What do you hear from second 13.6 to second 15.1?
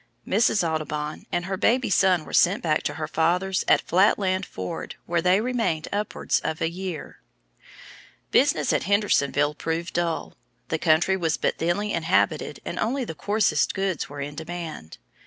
goods were in demand.